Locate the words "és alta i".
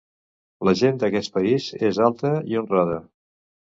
1.91-2.59